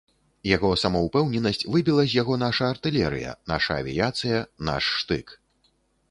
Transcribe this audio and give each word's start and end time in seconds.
Яго 0.51 0.69
самаўпэўненасць 0.83 1.65
выбіла 1.75 2.05
з 2.13 2.17
яго 2.21 2.37
наша 2.43 2.69
артылерыя, 2.75 3.33
наша 3.51 3.77
авіяцыя, 3.83 4.39
наш 4.71 4.83
штык. 5.03 5.35